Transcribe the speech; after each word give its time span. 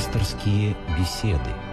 Пасторские 0.00 0.74
беседы. 0.98 1.69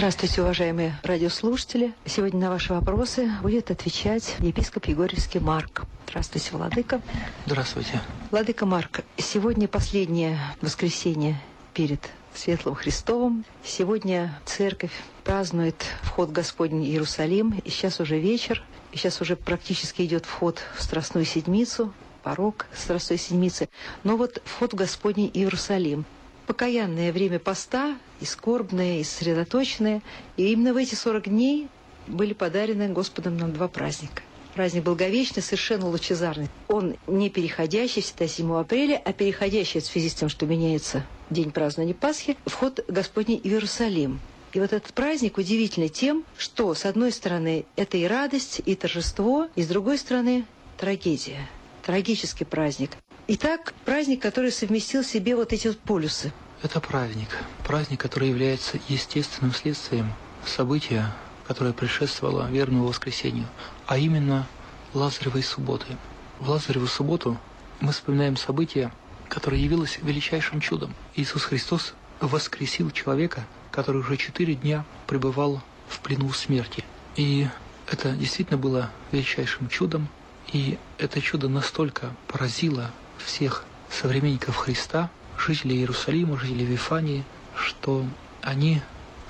Здравствуйте, 0.00 0.40
уважаемые 0.40 0.98
радиослушатели. 1.02 1.92
Сегодня 2.06 2.40
на 2.40 2.48
ваши 2.48 2.72
вопросы 2.72 3.30
будет 3.42 3.70
отвечать 3.70 4.34
епископ 4.38 4.86
Егорьевский 4.86 5.40
Марк. 5.40 5.82
Здравствуйте, 6.08 6.52
Владыка. 6.52 7.02
Здравствуйте. 7.44 8.00
Владыка 8.30 8.64
Марк, 8.64 9.02
сегодня 9.18 9.68
последнее 9.68 10.38
воскресенье 10.62 11.38
перед 11.74 12.08
Светлым 12.32 12.76
Христовым. 12.76 13.44
Сегодня 13.62 14.40
церковь 14.46 14.90
празднует 15.22 15.84
вход 16.00 16.30
Господень 16.30 16.82
Иерусалим. 16.86 17.60
И 17.62 17.68
сейчас 17.68 18.00
уже 18.00 18.18
вечер. 18.18 18.64
И 18.92 18.96
сейчас 18.96 19.20
уже 19.20 19.36
практически 19.36 20.00
идет 20.00 20.24
вход 20.24 20.62
в 20.78 20.82
Страстную 20.82 21.26
Седмицу, 21.26 21.92
порог 22.22 22.64
Страстной 22.74 23.18
Седмицы. 23.18 23.68
Но 24.02 24.16
вот 24.16 24.40
вход 24.46 24.72
в 24.72 24.76
Господний 24.76 25.30
Иерусалим 25.30 26.06
покаянное 26.50 27.12
время 27.12 27.38
поста, 27.38 27.96
и 28.20 28.24
скорбное, 28.24 28.98
и 28.98 29.04
сосредоточенное. 29.04 30.02
И 30.36 30.50
именно 30.50 30.74
в 30.74 30.78
эти 30.78 30.96
40 30.96 31.28
дней 31.28 31.68
были 32.08 32.32
подарены 32.32 32.88
Господом 32.88 33.36
нам 33.36 33.52
два 33.52 33.68
праздника. 33.68 34.24
Праздник 34.56 34.82
Благовечный, 34.82 35.44
совершенно 35.44 35.86
лучезарный. 35.86 36.48
Он 36.66 36.96
не 37.06 37.30
переходящий, 37.30 38.00
всегда 38.00 38.26
7 38.26 38.52
апреля, 38.58 39.00
а 39.04 39.12
переходящий 39.12 39.78
в 39.78 39.86
связи 39.86 40.08
с 40.08 40.14
тем, 40.14 40.28
что 40.28 40.44
меняется 40.44 41.06
день 41.30 41.52
празднования 41.52 41.94
Пасхи, 41.94 42.36
вход 42.46 42.84
Господний 42.88 43.38
в 43.38 43.46
Иерусалим. 43.46 44.18
И 44.52 44.58
вот 44.58 44.72
этот 44.72 44.92
праздник 44.92 45.38
удивительный 45.38 45.88
тем, 45.88 46.24
что, 46.36 46.74
с 46.74 46.84
одной 46.84 47.12
стороны, 47.12 47.64
это 47.76 47.96
и 47.96 48.08
радость, 48.08 48.60
и 48.66 48.74
торжество, 48.74 49.46
и 49.54 49.62
с 49.62 49.68
другой 49.68 49.98
стороны, 49.98 50.44
трагедия. 50.78 51.48
Трагический 51.86 52.44
праздник. 52.44 52.96
Итак, 53.32 53.74
праздник, 53.84 54.20
который 54.20 54.50
совместил 54.50 55.04
в 55.04 55.06
себе 55.06 55.36
вот 55.36 55.52
эти 55.52 55.68
вот 55.68 55.78
полюсы. 55.78 56.32
Это 56.64 56.80
праздник. 56.80 57.28
Праздник, 57.64 58.00
который 58.00 58.28
является 58.28 58.80
естественным 58.88 59.54
следствием 59.54 60.12
события, 60.44 61.14
которое 61.46 61.72
предшествовало 61.72 62.50
верному 62.50 62.86
воскресению, 62.86 63.46
а 63.86 63.98
именно 63.98 64.48
Лазаревой 64.94 65.44
субботы. 65.44 65.96
В 66.40 66.50
Лазареву 66.50 66.88
субботу 66.88 67.38
мы 67.78 67.92
вспоминаем 67.92 68.36
событие, 68.36 68.90
которое 69.28 69.60
явилось 69.60 70.00
величайшим 70.02 70.60
чудом. 70.60 70.92
Иисус 71.14 71.44
Христос 71.44 71.94
воскресил 72.18 72.90
человека, 72.90 73.46
который 73.70 74.00
уже 74.00 74.16
четыре 74.16 74.56
дня 74.56 74.84
пребывал 75.06 75.62
в 75.86 76.00
плену 76.00 76.32
смерти. 76.32 76.84
И 77.14 77.46
это 77.86 78.10
действительно 78.10 78.58
было 78.58 78.90
величайшим 79.12 79.68
чудом, 79.68 80.08
и 80.52 80.78
это 80.98 81.20
чудо 81.20 81.48
настолько 81.48 82.12
поразило 82.26 82.90
всех 83.24 83.64
современников 83.90 84.56
Христа, 84.56 85.10
жителей 85.38 85.78
Иерусалима, 85.78 86.38
жителей 86.38 86.64
Вифании, 86.64 87.24
что 87.56 88.04
они 88.42 88.82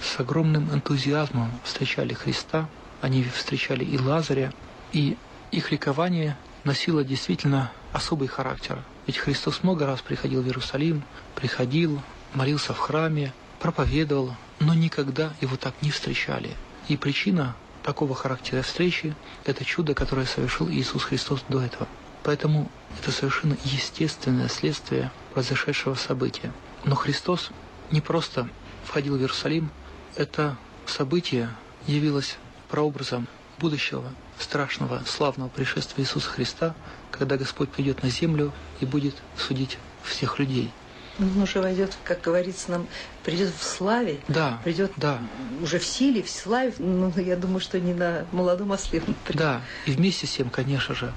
с 0.03 0.19
огромным 0.19 0.73
энтузиазмом 0.73 1.51
встречали 1.65 2.15
Христа, 2.15 2.69
они 3.01 3.25
встречали 3.25 3.85
и 3.85 3.99
Лазаря, 3.99 4.53
и 4.93 5.17
их 5.51 5.73
ликование 5.73 6.37
носило 6.65 7.05
действительно 7.05 7.73
особый 7.93 8.29
характер. 8.29 8.79
Ведь 9.07 9.19
Христос 9.19 9.63
много 9.63 9.87
раз 9.87 10.01
приходил 10.01 10.43
в 10.43 10.47
Иерусалим, 10.47 11.03
приходил, 11.35 12.01
молился 12.35 12.75
в 12.75 12.79
храме, 12.79 13.33
проповедовал, 13.59 14.35
но 14.59 14.75
никогда 14.75 15.33
его 15.41 15.57
так 15.57 15.75
не 15.83 15.91
встречали. 15.91 16.57
И 16.89 16.97
причина 16.97 17.57
такого 17.83 18.15
характера 18.15 18.63
встречи– 18.63 19.15
это 19.45 19.65
чудо, 19.65 19.95
которое 19.95 20.27
совершил 20.27 20.69
Иисус 20.69 21.05
Христос 21.05 21.45
до 21.49 21.63
этого. 21.63 21.89
Поэтому 22.23 22.71
это 23.01 23.13
совершенно 23.13 23.57
естественное 23.65 24.49
следствие 24.49 25.11
произошедшего 25.33 25.95
события. 25.95 26.53
Но 26.85 26.95
Христос 26.95 27.51
не 27.91 28.01
просто 28.01 28.49
входил 28.85 29.17
в 29.17 29.21
Иерусалим, 29.21 29.71
это 30.17 30.57
событие 30.87 31.49
явилось 31.87 32.37
прообразом 32.69 33.27
будущего 33.59 34.05
страшного, 34.39 35.03
славного 35.07 35.49
пришествия 35.49 36.05
Иисуса 36.05 36.29
Христа, 36.31 36.75
когда 37.11 37.37
Господь 37.37 37.69
придет 37.69 38.03
на 38.03 38.09
землю 38.09 38.53
и 38.81 38.87
будет 38.87 39.15
судить 39.37 39.79
всех 40.03 40.39
людей. 40.39 40.71
Он 41.19 41.43
уже 41.43 41.61
войдет, 41.61 41.97
как 42.05 42.23
говорится 42.23 42.71
нам, 42.71 42.87
придет 43.25 43.53
в 43.55 43.63
славе, 43.63 44.21
да, 44.29 44.59
придет 44.65 44.93
да. 44.97 45.19
уже 45.61 45.79
в 45.79 45.85
силе, 45.85 46.23
в 46.23 46.31
славе. 46.31 46.73
Ну, 46.79 47.13
я 47.19 47.37
думаю, 47.37 47.61
что 47.61 47.79
не 47.79 47.93
на 47.93 48.25
молодом 48.33 48.71
осле. 48.71 49.03
Да, 49.29 49.61
и 49.85 49.91
вместе 49.91 50.27
с 50.27 50.33
тем, 50.33 50.49
конечно 50.49 50.95
же, 50.95 51.13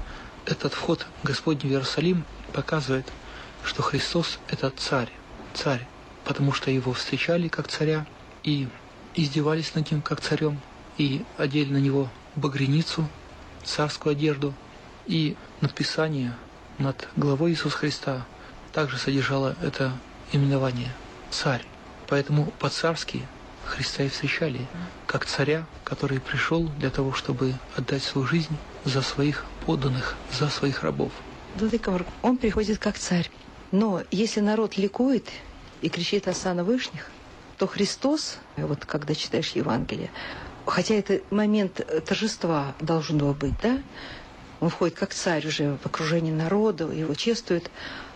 этот 0.45 0.73
вход 0.73 1.05
Господень 1.23 1.69
в 1.69 1.71
Иерусалим 1.71 2.25
показывает, 2.53 3.05
что 3.63 3.81
Христос– 3.81 4.39
это 4.49 4.69
царь, 4.71 5.11
царь, 5.53 5.87
потому 6.25 6.51
что 6.51 6.71
его 6.71 6.93
встречали 6.93 7.47
как 7.47 7.67
царя 7.67 8.05
и 8.43 8.67
издевались 9.15 9.73
над 9.75 9.89
ним 9.91 10.01
как 10.01 10.21
царем, 10.21 10.59
и 10.97 11.23
одели 11.37 11.71
на 11.71 11.77
него 11.77 12.09
багряницу, 12.35 13.07
царскую 13.63 14.11
одежду, 14.13 14.53
и 15.05 15.35
надписание 15.61 16.35
над 16.77 17.07
главой 17.15 17.51
Иисуса 17.51 17.77
Христа 17.77 18.25
также 18.71 18.97
содержало 18.97 19.55
это 19.61 19.93
именование 20.31 20.91
«царь». 21.29 21.65
Поэтому 22.07 22.47
по-царски 22.59 23.25
Христа 23.65 24.03
и 24.03 24.09
встречали, 24.09 24.67
как 25.07 25.25
царя, 25.25 25.65
который 25.83 26.19
пришел 26.19 26.67
для 26.79 26.89
того, 26.89 27.13
чтобы 27.13 27.53
отдать 27.75 28.03
свою 28.03 28.27
жизнь 28.27 28.57
за 28.83 29.01
своих 29.01 29.45
подданных, 29.65 30.15
за 30.31 30.49
своих 30.49 30.83
рабов. 30.83 31.11
Владыка 31.55 32.05
он 32.21 32.37
приходит 32.37 32.79
как 32.79 32.97
царь. 32.97 33.29
Но 33.71 34.03
если 34.11 34.39
народ 34.39 34.77
ликует 34.77 35.27
и 35.81 35.89
кричит 35.89 36.27
«Осана 36.27 36.63
Вышних», 36.63 37.09
то 37.57 37.67
Христос, 37.67 38.37
вот 38.57 38.85
когда 38.85 39.15
читаешь 39.15 39.51
Евангелие, 39.51 40.09
хотя 40.65 40.95
это 40.95 41.21
момент 41.29 41.81
торжества 42.05 42.75
должно 42.79 43.33
быть, 43.33 43.53
да, 43.61 43.79
он 44.59 44.69
входит 44.69 44.95
как 44.95 45.13
царь 45.13 45.45
уже 45.47 45.77
в 45.81 45.85
окружении 45.85 46.31
народа, 46.31 46.91
его 46.91 47.13
чествуют, 47.15 47.69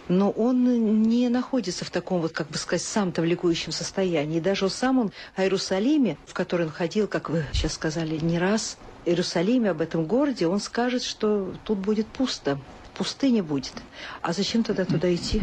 но 0.08 0.32
он 0.32 1.02
не 1.04 1.28
находится 1.30 1.86
в 1.86 1.90
таком 1.90 2.22
вот, 2.22 2.32
как 2.32 2.48
бы 2.50 2.58
сказать, 2.58 2.84
сам-то 2.84 3.22
в 3.22 3.26
ликующем 3.26 3.72
состоянии. 3.72 4.38
И 4.38 4.42
даже 4.42 4.70
сам 4.70 5.00
он 5.00 5.12
о 5.36 5.44
Иерусалиме, 5.44 6.18
в 6.26 6.34
который 6.34 6.68
он 6.68 6.72
ходил, 6.72 7.08
как 7.08 7.30
вы 7.30 7.46
сейчас 7.52 7.74
сказали, 7.74 8.18
не 8.18 8.40
раз, 8.40 8.78
Иерусалиме, 9.08 9.72
об 9.72 9.82
этом 9.82 10.06
городе, 10.06 10.48
он 10.48 10.60
скажет, 10.60 11.04
что 11.04 11.54
тут 11.64 11.80
будет 11.80 12.08
пусто, 12.08 12.60
пустыня 12.96 13.44
будет. 13.44 13.74
А 14.22 14.34
зачем 14.34 14.64
тогда 14.64 14.86
туда 14.86 15.14
идти? 15.14 15.42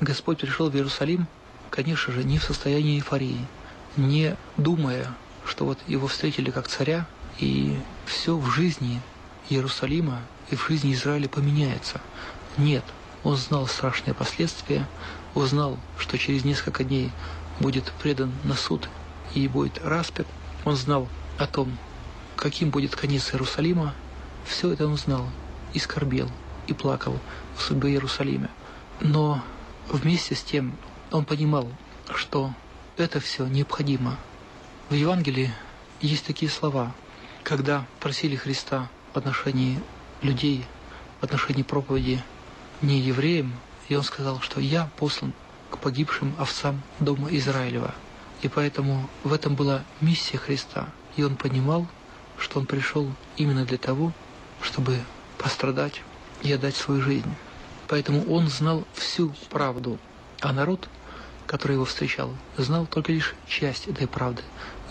Господь 0.00 0.40
пришел 0.40 0.70
в 0.70 0.76
Иерусалим, 0.76 1.26
конечно 1.70 2.12
же, 2.12 2.24
не 2.24 2.38
в 2.38 2.44
состоянии 2.44 2.96
эйфории, 2.96 3.38
не 3.96 4.36
думая, 4.56 5.12
что 5.44 5.64
вот 5.64 5.78
его 5.86 6.06
встретили 6.06 6.50
как 6.50 6.68
царя, 6.68 7.06
и 7.38 7.76
все 8.06 8.36
в 8.36 8.46
жизни 8.50 9.00
Иерусалима 9.50 10.20
и 10.50 10.56
в 10.56 10.66
жизни 10.66 10.92
Израиля 10.92 11.28
поменяется. 11.28 12.00
Нет, 12.58 12.84
он 13.24 13.36
знал 13.36 13.66
страшные 13.66 14.14
последствия, 14.14 14.86
узнал, 15.34 15.78
что 15.98 16.18
через 16.18 16.44
несколько 16.44 16.84
дней 16.84 17.10
будет 17.58 17.92
предан 18.02 18.32
на 18.44 18.54
суд 18.54 18.88
и 19.34 19.48
будет 19.48 19.80
распят. 19.84 20.26
Он 20.64 20.76
знал 20.76 21.08
о 21.38 21.46
том, 21.46 21.76
каким 22.42 22.70
будет 22.70 22.96
конец 22.96 23.32
Иерусалима. 23.32 23.94
Все 24.44 24.72
это 24.72 24.88
он 24.88 24.96
знал 24.96 25.24
и 25.74 25.78
скорбел, 25.78 26.28
и 26.66 26.72
плакал 26.72 27.16
в 27.56 27.62
судьбе 27.62 27.90
Иерусалима. 27.90 28.50
Но 29.00 29.40
вместе 29.88 30.34
с 30.34 30.42
тем 30.42 30.76
он 31.12 31.24
понимал, 31.24 31.68
что 32.12 32.52
это 32.96 33.20
все 33.20 33.46
необходимо. 33.46 34.18
В 34.90 34.94
Евангелии 34.94 35.52
есть 36.00 36.26
такие 36.26 36.50
слова, 36.50 36.92
когда 37.44 37.86
просили 38.00 38.34
Христа 38.34 38.90
в 39.14 39.18
отношении 39.18 39.78
людей, 40.20 40.64
в 41.20 41.24
отношении 41.24 41.62
проповеди 41.62 42.24
не 42.80 42.98
евреям, 42.98 43.52
и 43.88 43.94
он 43.94 44.02
сказал, 44.02 44.40
что 44.40 44.60
я 44.60 44.90
послан 44.96 45.32
к 45.70 45.78
погибшим 45.78 46.34
овцам 46.40 46.82
дома 46.98 47.28
Израилева. 47.30 47.94
И 48.42 48.48
поэтому 48.48 49.08
в 49.22 49.32
этом 49.32 49.54
была 49.54 49.84
миссия 50.00 50.38
Христа. 50.38 50.88
И 51.16 51.22
он 51.22 51.36
понимал, 51.36 51.86
что 52.42 52.58
он 52.58 52.66
пришел 52.66 53.08
именно 53.36 53.64
для 53.64 53.78
того, 53.78 54.12
чтобы 54.60 54.98
пострадать 55.38 56.02
и 56.42 56.52
отдать 56.52 56.74
свою 56.74 57.00
жизнь. 57.00 57.32
Поэтому 57.86 58.24
он 58.24 58.48
знал 58.48 58.84
всю 58.94 59.32
правду, 59.48 59.98
а 60.40 60.52
народ, 60.52 60.88
который 61.46 61.74
его 61.74 61.84
встречал, 61.84 62.34
знал 62.56 62.86
только 62.86 63.12
лишь 63.12 63.34
часть 63.46 63.86
этой 63.86 64.08
правды. 64.08 64.42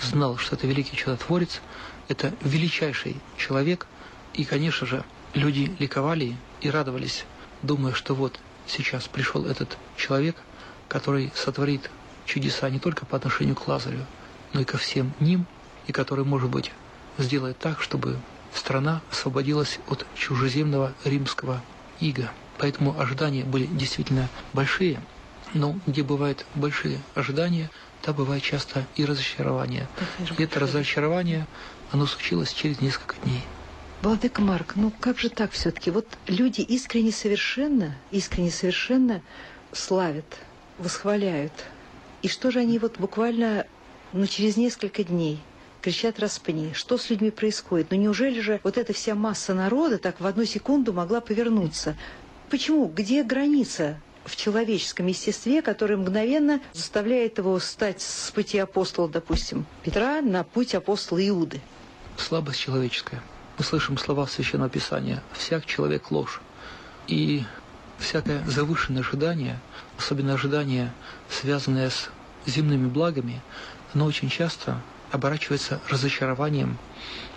Знал, 0.01 0.37
что 0.37 0.55
это 0.55 0.65
великий 0.65 0.95
чудотворец, 0.95 1.61
это 2.07 2.33
величайший 2.41 3.17
человек, 3.37 3.85
и, 4.33 4.45
конечно 4.45 4.87
же, 4.87 5.03
люди 5.33 5.75
ликовали 5.77 6.37
и 6.61 6.69
радовались, 6.69 7.25
думая, 7.63 7.93
что 7.93 8.15
вот 8.15 8.39
сейчас 8.65 9.09
пришел 9.09 9.45
этот 9.45 9.77
человек, 9.97 10.37
который 10.87 11.33
сотворит 11.35 11.89
чудеса 12.25 12.69
не 12.69 12.79
только 12.79 13.05
по 13.05 13.17
отношению 13.17 13.55
к 13.55 13.67
Лазарю, 13.67 14.05
но 14.53 14.61
и 14.61 14.65
ко 14.65 14.77
всем 14.77 15.11
ним, 15.19 15.45
и 15.87 15.91
который, 15.91 16.23
может 16.23 16.49
быть, 16.49 16.71
сделает 17.17 17.57
так, 17.57 17.81
чтобы 17.81 18.17
страна 18.53 19.01
освободилась 19.11 19.79
от 19.87 20.05
чужеземного 20.15 20.93
римского 21.03 21.61
ига. 21.99 22.31
Поэтому 22.57 22.99
ожидания 22.99 23.43
были 23.43 23.65
действительно 23.65 24.27
большие, 24.53 25.01
но 25.53 25.75
где 25.87 26.03
бывают 26.03 26.45
большие 26.55 26.99
ожидания, 27.15 27.69
там 28.01 28.15
бывает 28.15 28.43
часто 28.43 28.85
и 28.95 29.05
разочарование. 29.05 29.87
И 30.37 30.43
это 30.43 30.59
разочарование, 30.59 31.47
оно 31.91 32.05
случилось 32.05 32.53
через 32.53 32.81
несколько 32.81 33.15
дней. 33.23 33.41
Владыка 34.01 34.41
Марк, 34.41 34.73
ну 34.75 34.91
как 34.99 35.19
же 35.19 35.29
так 35.29 35.51
все-таки? 35.51 35.91
Вот 35.91 36.07
люди 36.27 36.61
искренне 36.61 37.11
совершенно, 37.11 37.95
искренне 38.09 38.49
совершенно 38.49 39.21
славят, 39.71 40.25
восхваляют. 40.79 41.53
И 42.23 42.27
что 42.27 42.51
же 42.51 42.59
они 42.59 42.79
вот 42.79 42.97
буквально 42.97 43.65
ну, 44.13 44.25
через 44.25 44.57
несколько 44.57 45.03
дней 45.03 45.39
кричат 45.81 46.19
«распни». 46.19 46.73
Что 46.73 46.97
с 46.97 47.09
людьми 47.09 47.31
происходит? 47.31 47.87
Ну 47.91 47.97
неужели 47.97 48.39
же 48.39 48.59
вот 48.63 48.77
эта 48.77 48.93
вся 48.93 49.15
масса 49.15 49.53
народа 49.53 49.97
так 49.97 50.19
в 50.19 50.25
одну 50.25 50.45
секунду 50.45 50.93
могла 50.93 51.21
повернуться? 51.21 51.95
Почему? 52.49 52.87
Где 52.87 53.23
граница 53.23 53.99
в 54.25 54.35
человеческом 54.35 55.07
естестве, 55.07 55.61
которое 55.61 55.97
мгновенно 55.97 56.61
заставляет 56.73 57.37
его 57.37 57.59
стать 57.59 58.01
с 58.01 58.31
пути 58.31 58.57
апостола, 58.59 59.09
допустим, 59.09 59.65
Петра 59.83 60.21
на 60.21 60.43
путь 60.43 60.75
апостола 60.75 61.27
Иуды? 61.27 61.61
Слабость 62.17 62.59
человеческая– 62.59 63.21
мы 63.61 63.65
слышим 63.65 63.95
слова 63.99 64.25
Священного 64.25 64.71
Писания 64.71 65.21
«всяк 65.33 65.67
человек 65.67 66.09
ложь». 66.09 66.41
И 67.05 67.43
всякое 67.99 68.43
завышенное 68.47 69.01
ожидание, 69.01 69.59
особенно 69.99 70.33
ожидание, 70.33 70.91
связанное 71.29 71.91
с 71.91 72.09
земными 72.47 72.87
благами, 72.87 73.39
оно 73.93 74.05
очень 74.05 74.29
часто 74.29 74.81
оборачивается 75.11 75.81
разочарованием 75.89 76.77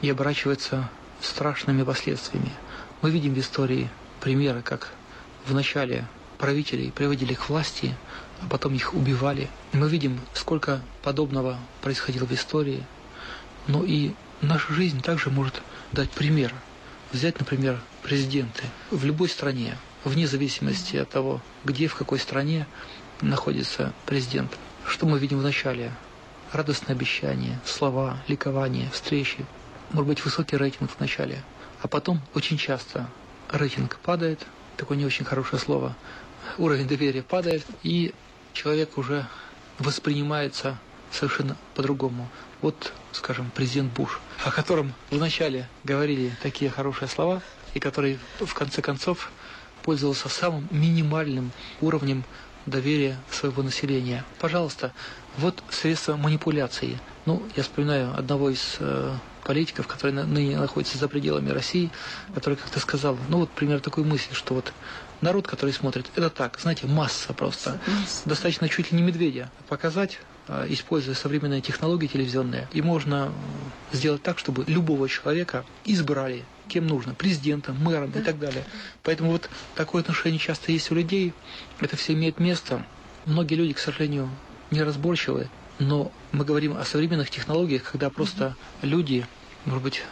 и 0.01 0.11
оборачивается 0.11 0.89
страшными 1.21 1.83
последствиями. 1.83 2.53
Мы 3.03 3.11
видим 3.11 3.35
в 3.35 3.39
истории 3.39 3.91
примеры, 4.21 4.63
как 4.63 4.93
вначале 5.47 6.07
правителей 6.39 6.93
приводили 6.93 7.35
к 7.35 7.49
власти, 7.49 7.97
а 8.41 8.47
потом 8.49 8.75
их 8.75 8.95
убивали. 8.95 9.49
Мы 9.73 9.89
видим, 9.89 10.21
сколько 10.35 10.83
подобного 11.03 11.59
происходило 11.83 12.27
в 12.27 12.33
истории. 12.33 12.85
Но 13.67 13.85
и 13.85 14.13
наша 14.41 14.73
жизнь 14.73 15.01
также 15.01 15.31
может 15.31 15.63
дать 15.93 16.11
пример. 16.11 16.53
Взять, 17.13 17.39
например, 17.39 17.81
президенты 18.03 18.65
в 18.91 19.05
любой 19.05 19.29
стране, 19.29 19.79
вне 20.05 20.27
зависимости 20.27 20.97
от 20.97 21.09
того, 21.09 21.41
где, 21.65 21.87
в 21.87 21.95
какой 21.95 22.19
стране 22.19 22.67
находится 23.21 23.93
президент. 24.05 24.59
Что 24.87 25.07
мы 25.07 25.19
видим 25.19 25.39
в 25.39 25.43
начале? 25.43 25.93
Радостное 26.55 26.95
обещание, 26.95 27.59
слова, 27.67 28.17
ликование, 28.29 28.89
встречи. 28.93 29.45
Может 29.91 30.07
быть, 30.07 30.25
высокий 30.25 30.57
рейтинг 30.57 30.89
в 30.89 31.01
начале. 31.01 31.43
А 31.83 31.89
потом 31.89 32.21
очень 32.33 32.59
часто 32.59 33.09
рейтинг 33.51 33.99
падает, 34.05 34.47
такое 34.77 34.97
не 34.97 35.05
очень 35.05 35.25
хорошее 35.25 35.61
слово, 35.61 35.97
уровень 36.57 36.87
доверия 36.87 37.25
падает, 37.25 37.67
и 37.83 38.15
человек 38.53 38.99
уже 38.99 39.27
воспринимается 39.81 40.79
совершенно 41.11 41.57
по-другому. 41.75 42.29
Вот, 42.63 42.93
скажем, 43.11 43.51
президент 43.53 43.93
Буш, 43.93 44.21
о 44.45 44.53
котором 44.53 44.95
вначале 45.11 45.69
говорили 45.83 46.37
такие 46.41 46.71
хорошие 46.71 47.09
слова, 47.09 47.43
и 47.75 47.81
который 47.81 48.21
в 48.39 48.55
конце 48.55 48.81
концов 48.81 49.33
пользовался 49.83 50.29
самым 50.29 50.69
минимальным 50.71 51.51
уровнем 51.81 52.23
доверия 52.67 53.17
своего 53.31 53.63
населения. 53.63 54.25
Пожалуйста, 54.41 54.93
вот 55.39 55.63
средства 55.71 56.17
манипуляции. 56.17 56.99
Ну, 57.27 57.43
я 57.57 57.63
вспоминаю 57.63 58.17
одного 58.17 58.51
из 58.51 58.77
э, 58.79 59.15
политиков, 59.45 59.87
который 59.87 60.13
ныне 60.13 60.59
находится 60.59 60.99
за 60.99 61.09
пределами 61.09 61.51
России, 61.51 61.91
который 62.35 62.57
как-то 62.57 62.81
сказал, 62.81 63.17
ну 63.29 63.39
вот 63.39 63.51
пример 63.51 63.81
такой 63.81 64.05
мысли, 64.05 64.35
что 64.35 64.55
вот 64.55 64.73
народ, 65.21 65.47
который 65.47 65.73
смотрит, 65.73 66.11
это 66.17 66.31
так, 66.31 66.59
знаете, 66.61 66.87
масса 66.87 67.33
просто. 67.33 67.81
Достаточно 68.25 68.69
чуть 68.69 68.93
ли 68.93 68.99
не 68.99 69.03
медведя 69.03 69.51
показать, 69.69 70.19
используя 70.69 71.15
современные 71.15 71.61
технологии 71.61 72.07
телевизионные, 72.07 72.69
и 72.73 72.83
можно 72.83 73.33
сделать 73.93 74.23
так, 74.23 74.39
чтобы 74.39 74.65
любого 74.67 75.09
человека 75.09 75.65
избрали 75.85 76.45
кем 76.69 76.87
нужно, 76.87 77.15
президентом, 77.15 77.77
мэром 77.79 78.11
и 78.11 78.21
так 78.21 78.39
далее. 78.39 78.65
Поэтому 79.03 79.33
вот 79.33 79.49
такое 79.75 80.03
отношение 80.03 80.39
часто 80.39 80.73
есть 80.73 80.91
у 80.91 80.95
людей, 80.95 81.33
это 81.81 81.97
все 81.97 82.15
имеет 82.15 82.41
место. 82.41 82.85
Многие 83.27 83.55
люди, 83.55 83.75
к 83.75 83.79
сожалению, 83.79 84.31
неразборчивы, 84.71 85.49
но 85.79 86.13
мы 86.33 86.45
говорим 86.45 86.77
о 86.77 86.85
современных 86.85 87.31
технологиях, 87.31 87.83
когда 87.83 88.11
просто 88.11 88.57
люди, 88.83 89.27
может 89.65 89.83
быть, 89.83 90.03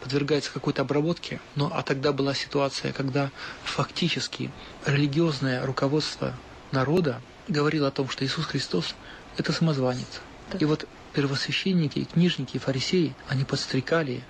подвергаются 0.00 0.50
какой-то 0.52 0.82
обработке, 0.82 1.40
но 1.56 1.70
а 1.72 1.82
тогда 1.82 2.12
была 2.12 2.34
ситуация, 2.34 2.92
когда 2.92 3.30
фактически 3.64 4.50
религиозное 4.86 5.64
руководство 5.64 6.34
народа 6.72 7.20
говорило 7.48 7.88
о 7.88 7.90
том, 7.90 8.08
что 8.08 8.24
Иисус 8.24 8.46
Христос 8.46 8.94
это 9.36 9.52
самозванец. 9.52 10.20
Да. 10.52 10.58
И 10.58 10.64
вот 10.64 10.86
первосвященники, 11.12 12.04
книжники, 12.04 12.58
фарисеи, 12.58 13.14
они 13.28 13.44
подстрекали, 13.44 14.22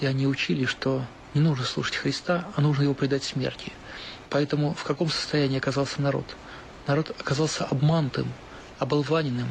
и 0.00 0.06
они 0.06 0.26
учили, 0.26 0.64
что 0.64 1.04
не 1.34 1.40
нужно 1.40 1.64
слушать 1.64 1.96
Христа, 1.96 2.46
а 2.56 2.60
нужно 2.60 2.82
его 2.82 2.94
предать 2.94 3.24
смерти. 3.24 3.72
Поэтому 4.30 4.74
в 4.74 4.84
каком 4.84 5.08
состоянии 5.08 5.58
оказался 5.58 6.00
народ? 6.00 6.24
Народ 6.86 7.10
оказался 7.18 7.64
обманутым, 7.64 8.32
оболваненным, 8.78 9.48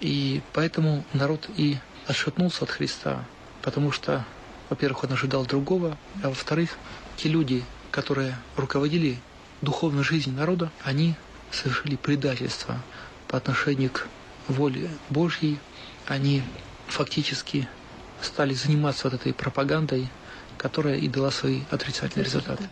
и 0.00 0.42
поэтому 0.52 1.04
народ 1.12 1.48
и 1.56 1.78
отшатнулся 2.06 2.64
от 2.64 2.70
Христа, 2.70 3.24
потому 3.62 3.92
что, 3.92 4.24
во-первых, 4.68 5.04
он 5.04 5.12
ожидал 5.12 5.44
другого, 5.46 5.96
а 6.22 6.28
во-вторых, 6.28 6.76
те 7.16 7.28
люди, 7.28 7.64
которые 7.90 8.36
руководили 8.56 9.18
духовной 9.62 10.04
жизнью 10.04 10.36
народа, 10.36 10.70
они 10.82 11.14
совершили 11.50 11.96
предательство 11.96 12.82
по 13.28 13.36
отношению 13.38 13.90
к 13.90 14.06
воли 14.48 14.90
Божьей, 15.10 15.60
они 16.06 16.42
фактически 16.86 17.68
стали 18.20 18.54
заниматься 18.54 19.08
вот 19.08 19.20
этой 19.20 19.32
пропагандой, 19.32 20.10
которая 20.56 20.96
и 20.96 21.08
дала 21.08 21.30
свои 21.30 21.62
отрицательные 21.70 22.24
результаты. 22.24 22.68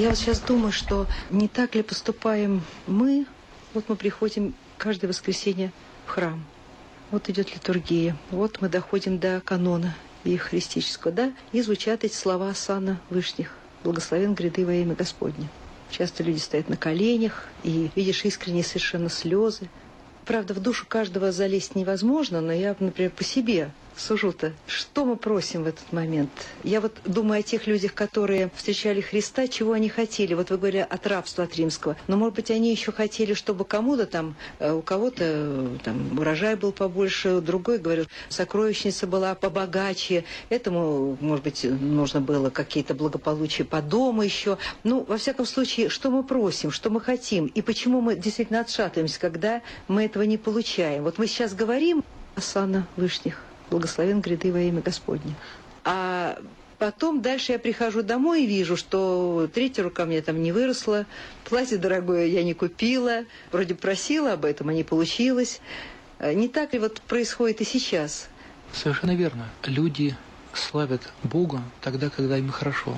Я 0.00 0.08
вот 0.08 0.16
сейчас 0.16 0.40
думаю, 0.40 0.72
что 0.72 1.06
не 1.28 1.46
так 1.46 1.74
ли 1.74 1.82
поступаем 1.82 2.62
мы, 2.86 3.26
вот 3.74 3.84
мы 3.90 3.96
приходим 3.96 4.54
каждое 4.78 5.08
воскресенье 5.08 5.72
в 6.06 6.10
храм, 6.12 6.42
вот 7.10 7.28
идет 7.28 7.54
литургия, 7.54 8.16
вот 8.30 8.62
мы 8.62 8.70
доходим 8.70 9.18
до 9.18 9.42
канона 9.42 9.94
евхаристического, 10.24 11.12
да, 11.12 11.34
и 11.52 11.60
звучат 11.60 12.02
эти 12.02 12.14
слова 12.14 12.54
сана 12.54 12.98
Вышних. 13.10 13.52
Благословен 13.84 14.32
гряды 14.32 14.64
во 14.64 14.72
имя 14.72 14.94
Господне. 14.94 15.50
Часто 15.90 16.22
люди 16.22 16.38
стоят 16.38 16.70
на 16.70 16.78
коленях, 16.78 17.44
и 17.62 17.90
видишь 17.94 18.24
искренние 18.24 18.64
совершенно 18.64 19.10
слезы. 19.10 19.68
Правда, 20.24 20.54
в 20.54 20.60
душу 20.60 20.86
каждого 20.88 21.30
залезть 21.30 21.74
невозможно, 21.74 22.40
но 22.40 22.54
я, 22.54 22.74
например, 22.80 23.10
по 23.10 23.22
себе 23.22 23.70
сужу-то, 24.00 24.52
что 24.66 25.04
мы 25.04 25.16
просим 25.16 25.64
в 25.64 25.66
этот 25.66 25.92
момент? 25.92 26.30
Я 26.64 26.80
вот 26.80 26.96
думаю 27.04 27.40
о 27.40 27.42
тех 27.42 27.66
людях, 27.66 27.94
которые 27.94 28.50
встречали 28.54 29.00
Христа, 29.00 29.46
чего 29.48 29.72
они 29.72 29.88
хотели. 29.88 30.34
Вот 30.34 30.50
вы 30.50 30.56
говорили 30.56 30.86
от 30.88 31.06
рабства, 31.06 31.44
от 31.44 31.54
римского. 31.56 31.96
Но, 32.08 32.16
может 32.16 32.34
быть, 32.36 32.50
они 32.50 32.70
еще 32.70 32.92
хотели, 32.92 33.34
чтобы 33.34 33.64
кому-то 33.64 34.06
там, 34.06 34.34
э, 34.58 34.72
у 34.72 34.82
кого-то 34.82 35.24
э, 35.24 35.76
там 35.84 36.18
урожай 36.18 36.56
был 36.56 36.72
побольше, 36.72 37.40
другой 37.40 37.78
говорил, 37.78 38.06
сокровищница 38.28 39.06
была 39.06 39.34
побогаче. 39.34 40.24
Этому, 40.48 41.16
может 41.20 41.44
быть, 41.44 41.64
нужно 41.64 42.20
было 42.20 42.50
какие-то 42.50 42.94
благополучия 42.94 43.64
по 43.64 43.82
дому 43.82 44.22
еще. 44.22 44.58
Ну, 44.84 45.04
во 45.06 45.18
всяком 45.18 45.46
случае, 45.46 45.88
что 45.88 46.10
мы 46.10 46.24
просим, 46.24 46.70
что 46.70 46.90
мы 46.90 47.00
хотим, 47.00 47.46
и 47.46 47.62
почему 47.62 48.00
мы 48.00 48.16
действительно 48.16 48.60
отшатываемся, 48.60 49.20
когда 49.20 49.62
мы 49.88 50.04
этого 50.04 50.22
не 50.22 50.38
получаем. 50.38 51.04
Вот 51.04 51.18
мы 51.18 51.26
сейчас 51.26 51.54
говорим 51.54 52.02
о 52.36 52.40
сана 52.40 52.86
Вышних 52.96 53.42
благословен 53.70 54.20
гряды 54.20 54.52
во 54.52 54.60
имя 54.60 54.82
Господне. 54.82 55.34
А 55.84 56.38
потом 56.78 57.22
дальше 57.22 57.52
я 57.52 57.58
прихожу 57.58 58.02
домой 58.02 58.44
и 58.44 58.46
вижу, 58.46 58.76
что 58.76 59.48
третья 59.52 59.82
рука 59.82 60.04
мне 60.04 60.20
там 60.22 60.42
не 60.42 60.52
выросла, 60.52 61.06
платье 61.44 61.78
дорогое 61.78 62.26
я 62.26 62.42
не 62.42 62.54
купила, 62.54 63.24
вроде 63.52 63.74
просила 63.74 64.32
об 64.32 64.44
этом, 64.44 64.68
а 64.68 64.72
не 64.72 64.84
получилось. 64.84 65.60
Не 66.20 66.48
так 66.48 66.72
ли 66.74 66.78
вот 66.78 67.00
происходит 67.00 67.60
и 67.60 67.64
сейчас? 67.64 68.28
Совершенно 68.72 69.14
верно. 69.14 69.48
Люди 69.64 70.16
славят 70.52 71.02
Бога 71.22 71.62
тогда, 71.80 72.10
когда 72.10 72.36
им 72.36 72.50
хорошо. 72.50 72.96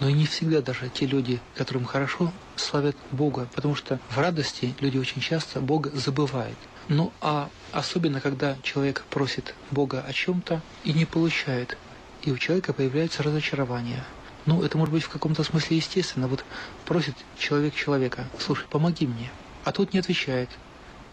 Но 0.00 0.08
и 0.08 0.12
не 0.12 0.26
всегда 0.26 0.60
даже 0.62 0.88
те 0.90 1.06
люди, 1.06 1.40
которым 1.56 1.84
хорошо, 1.84 2.32
славят 2.56 2.96
Бога, 3.10 3.48
потому 3.54 3.74
что 3.74 3.98
в 4.10 4.18
радости 4.18 4.74
люди 4.80 4.96
очень 4.96 5.20
часто 5.20 5.60
Бога 5.60 5.90
забывают. 5.92 6.58
Ну 6.88 7.12
а 7.20 7.48
особенно, 7.72 8.20
когда 8.20 8.56
человек 8.62 9.04
просит 9.10 9.54
Бога 9.70 10.04
о 10.06 10.12
чем-то 10.12 10.62
и 10.84 10.92
не 10.92 11.04
получает, 11.04 11.76
и 12.22 12.32
у 12.32 12.38
человека 12.38 12.72
появляется 12.72 13.22
разочарование. 13.22 14.02
Ну, 14.46 14.62
это 14.62 14.78
может 14.78 14.94
быть 14.94 15.02
в 15.02 15.10
каком-то 15.10 15.44
смысле 15.44 15.76
естественно. 15.76 16.26
Вот 16.26 16.44
просит 16.86 17.14
человек 17.38 17.74
человека, 17.74 18.24
слушай, 18.38 18.64
помоги 18.70 19.06
мне. 19.06 19.30
А 19.64 19.72
тот 19.72 19.92
не 19.92 19.98
отвечает. 19.98 20.48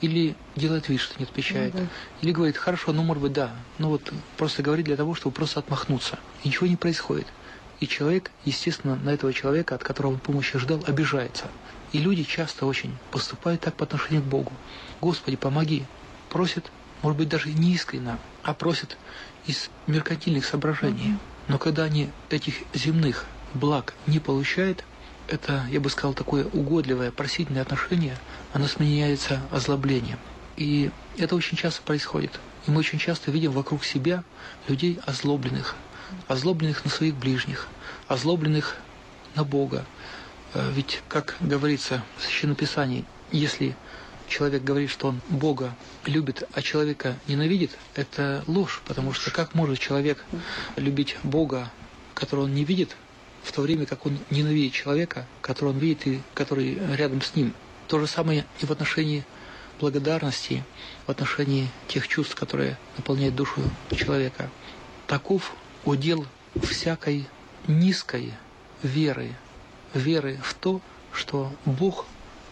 Или 0.01 0.35
делает 0.55 0.87
вид, 0.87 1.01
что 1.01 1.19
не 1.19 1.25
отвечает. 1.25 1.73
Ну, 1.73 1.81
да. 1.81 1.87
Или 2.21 2.31
говорит, 2.31 2.57
хорошо, 2.57 2.93
ну, 2.93 3.03
может 3.03 3.21
быть, 3.21 3.33
да. 3.33 3.51
Ну, 3.77 3.89
вот 3.89 4.13
просто 4.37 4.63
говорит 4.63 4.85
для 4.85 4.95
того, 4.95 5.15
чтобы 5.15 5.33
просто 5.33 5.59
отмахнуться. 5.59 6.19
И 6.43 6.47
ничего 6.47 6.67
не 6.67 6.77
происходит. 6.77 7.27
И 7.79 7.87
человек, 7.87 8.31
естественно, 8.45 8.95
на 8.95 9.09
этого 9.09 9.33
человека, 9.33 9.75
от 9.75 9.83
которого 9.83 10.13
он 10.13 10.19
помощи 10.19 10.57
ждал, 10.57 10.83
обижается. 10.87 11.45
И 11.91 11.99
люди 11.99 12.23
часто 12.23 12.65
очень 12.65 12.95
поступают 13.11 13.61
так 13.61 13.75
по 13.75 13.83
отношению 13.83 14.21
к 14.21 14.25
Богу. 14.25 14.51
Господи, 15.01 15.37
помоги. 15.37 15.85
Просят, 16.29 16.71
может 17.01 17.17
быть, 17.17 17.29
даже 17.29 17.49
не 17.49 17.73
искренне, 17.73 18.17
а 18.43 18.53
просят 18.53 18.97
из 19.45 19.69
меркантильных 19.87 20.45
соображений. 20.45 21.17
Но 21.47 21.57
когда 21.57 21.83
они 21.83 22.09
этих 22.29 22.55
земных 22.73 23.25
благ 23.53 23.93
не 24.07 24.19
получают, 24.19 24.83
это, 25.27 25.65
я 25.69 25.79
бы 25.79 25.89
сказал, 25.89 26.13
такое 26.13 26.45
угодливое, 26.45 27.11
просительное 27.11 27.61
отношение, 27.61 28.17
оно 28.53 28.67
сменяется 28.67 29.41
озлоблением. 29.51 30.19
И 30.57 30.91
это 31.17 31.35
очень 31.35 31.57
часто 31.57 31.81
происходит. 31.81 32.39
И 32.67 32.71
мы 32.71 32.79
очень 32.79 32.99
часто 32.99 33.31
видим 33.31 33.51
вокруг 33.51 33.83
себя 33.83 34.23
людей 34.67 34.99
озлобленных, 35.05 35.75
озлобленных 36.27 36.85
на 36.85 36.91
своих 36.91 37.15
ближних, 37.15 37.67
озлобленных 38.07 38.77
на 39.35 39.43
Бога. 39.43 39.85
Э, 40.53 40.71
ведь, 40.73 41.01
как 41.07 41.35
говорится 41.39 42.03
в 42.17 42.23
Священном 42.23 42.55
Писании, 42.55 43.05
если 43.31 43.75
человек 44.27 44.63
говорит, 44.63 44.89
что 44.89 45.07
он 45.07 45.21
Бога 45.29 45.75
любит, 46.05 46.43
а 46.53 46.61
человека 46.61 47.15
ненавидит, 47.27 47.77
это 47.95 48.43
ложь, 48.47 48.81
потому 48.85 49.13
что 49.13 49.31
как 49.31 49.53
может 49.53 49.79
человек 49.79 50.23
любить 50.75 51.17
Бога, 51.23 51.71
которого 52.13 52.45
он 52.45 52.53
не 52.53 52.63
видит, 52.63 52.95
в 53.43 53.51
то 53.51 53.61
время 53.61 53.85
как 53.85 54.05
он 54.05 54.17
ненавидит 54.29 54.73
человека, 54.73 55.27
которого 55.41 55.73
он 55.73 55.79
видит 55.79 56.07
и 56.07 56.21
который 56.33 56.79
рядом 56.95 57.21
с 57.21 57.35
ним. 57.35 57.53
То 57.87 57.99
же 57.99 58.07
самое 58.07 58.45
и 58.61 58.65
в 58.65 58.71
отношении 58.71 59.23
благодарности, 59.79 60.63
в 61.05 61.11
отношении 61.11 61.69
тех 61.87 62.07
чувств, 62.07 62.35
которые 62.35 62.77
наполняют 62.97 63.35
душу 63.35 63.61
человека. 63.95 64.49
Таков 65.05 65.53
удел 65.85 66.25
всякой 66.61 67.27
низкой 67.67 68.33
веры, 68.83 69.31
веры 69.93 70.39
в 70.43 70.53
то, 70.53 70.81
что 71.13 71.51
Бог 71.65 72.05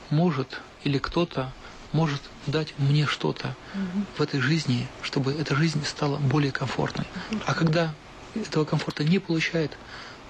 может 0.10 0.62
или 0.84 0.98
кто-то 0.98 1.52
может 1.92 2.22
дать 2.48 2.74
мне 2.78 3.06
что-то 3.06 3.56
угу. 3.74 4.06
в 4.18 4.22
этой 4.22 4.40
жизни, 4.40 4.88
чтобы 5.02 5.34
эта 5.34 5.56
жизнь 5.56 5.84
стала 5.86 6.18
более 6.18 6.52
комфортной. 6.52 7.06
А 7.46 7.54
когда 7.54 7.94
этого 8.36 8.66
комфорта 8.66 9.04
не 9.04 9.20
получает, 9.20 9.78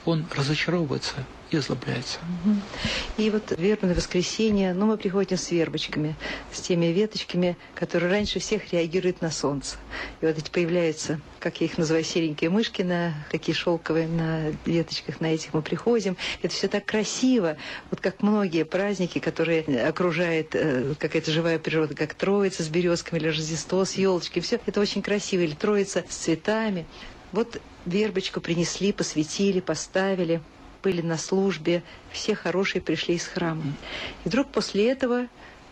он 0.06 0.26
разочаровывается 0.36 1.26
и 1.54 1.58
озлобляется. 1.58 2.20
И 3.18 3.30
вот 3.30 3.54
вербное 3.58 3.94
воскресенье, 3.94 4.74
ну, 4.74 4.88
мы 4.88 4.98
приходим 4.98 5.38
с 5.38 5.52
вербочками, 5.52 6.16
с 6.52 6.60
теми 6.62 6.88
веточками, 6.88 7.58
которые 7.76 8.12
раньше 8.12 8.40
всех 8.40 8.74
реагируют 8.74 9.22
на 9.22 9.30
солнце. 9.32 9.78
И 10.22 10.26
вот 10.26 10.38
эти 10.38 10.50
появляются, 10.50 11.20
как 11.40 11.62
я 11.62 11.68
их 11.68 11.78
называю, 11.78 12.04
серенькие 12.04 12.50
мышки, 12.50 12.82
на, 12.82 13.14
такие 13.32 13.56
шелковые 13.56 14.08
на 14.08 14.52
веточках, 14.66 15.22
на 15.22 15.28
этих 15.28 15.54
мы 15.54 15.62
приходим. 15.62 16.18
Это 16.42 16.54
все 16.54 16.68
так 16.68 16.86
красиво, 16.86 17.58
вот 17.92 18.00
как 18.02 18.24
многие 18.24 18.66
праздники, 18.66 19.20
которые 19.20 19.62
окружает 19.88 20.56
э, 20.56 20.96
какая-то 20.98 21.32
живая 21.32 21.60
природа, 21.60 21.94
как 21.94 22.16
Троица 22.16 22.64
с 22.64 22.68
березками 22.68 23.20
или 23.20 23.28
Рождество 23.28 23.86
с 23.86 23.94
елочкой. 23.94 24.42
Все 24.42 24.60
это 24.66 24.82
очень 24.82 25.02
красиво. 25.02 25.42
Или 25.42 25.54
Троица 25.54 26.04
с 26.10 26.16
цветами. 26.16 26.86
Вот 27.34 27.60
вербочку 27.86 28.40
принесли, 28.40 28.94
посветили, 28.94 29.60
поставили, 29.60 30.42
были 30.84 31.02
на 31.02 31.18
службе, 31.18 31.82
все 32.12 32.36
хорошие 32.36 32.82
пришли 32.82 33.16
из 33.16 33.26
храма. 33.26 33.64
И 34.24 34.30
вдруг 34.30 34.50
после 34.50 34.90
этого 34.90 35.28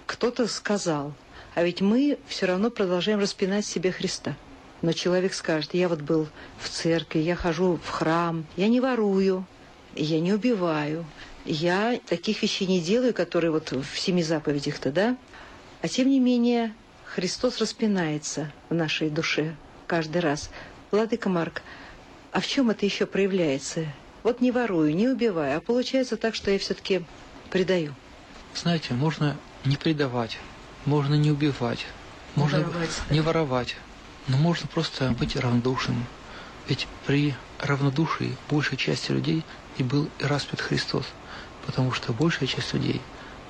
кто-то 0.08 0.48
сказал, 0.48 1.14
а 1.54 1.64
ведь 1.64 1.82
мы 1.82 2.18
все 2.28 2.48
равно 2.48 2.72
продолжаем 2.72 3.20
распинать 3.20 3.66
себе 3.66 3.92
Христа. 3.92 4.36
Но 4.82 4.92
человек 4.94 5.36
скажет, 5.36 5.76
я 5.76 5.88
вот 5.88 6.02
был 6.02 6.28
в 6.58 6.68
церкви, 6.68 7.20
я 7.20 7.36
хожу 7.36 7.80
в 7.84 7.90
храм, 7.90 8.46
я 8.58 8.68
не 8.68 8.82
ворую, 8.82 9.46
я 9.96 10.20
не 10.20 10.34
убиваю, 10.34 11.06
я 11.46 12.00
таких 12.08 12.42
вещей 12.42 12.66
не 12.66 12.82
делаю, 12.82 13.14
которые 13.14 13.52
вот 13.52 13.72
в 13.72 14.00
семи 14.00 14.24
заповедях-то, 14.24 14.92
да? 14.92 15.18
А 15.84 15.88
тем 15.88 16.10
не 16.10 16.20
менее, 16.20 16.74
Христос 17.06 17.60
распинается 17.60 18.52
в 18.70 18.74
нашей 18.74 19.12
душе 19.12 19.56
каждый 19.86 20.22
раз. 20.22 20.50
Владыка 20.92 21.30
Марк, 21.30 21.62
а 22.34 22.42
в 22.42 22.48
чем 22.48 22.70
это 22.70 22.86
еще 22.86 23.06
проявляется? 23.06 23.86
Вот 24.24 24.42
не 24.42 24.52
ворую, 24.52 24.94
не 24.94 25.08
убиваю, 25.08 25.58
а 25.58 25.62
получается 25.62 26.18
так, 26.18 26.36
что 26.36 26.52
я 26.52 26.60
все-таки 26.60 27.06
предаю. 27.50 27.96
Знаете, 28.54 28.94
можно 28.94 29.38
не 29.64 29.78
предавать, 29.78 30.38
можно 30.86 31.16
не 31.16 31.32
убивать, 31.32 31.86
не 32.36 32.42
можно 32.42 32.60
воровать, 32.60 33.02
не 33.10 33.22
воровать, 33.22 33.76
но 34.28 34.36
можно 34.36 34.68
просто 34.68 35.12
быть 35.12 35.38
равнодушным. 35.38 36.06
Ведь 36.68 36.90
при 37.08 37.36
равнодушии 37.60 38.36
большей 38.50 38.78
части 38.78 39.12
людей 39.12 39.46
и 39.78 39.84
был 39.84 40.10
и 40.20 40.26
распят 40.26 40.60
Христос, 40.60 41.06
потому 41.66 41.94
что 41.94 42.12
большая 42.12 42.48
часть 42.48 42.74
людей 42.74 43.02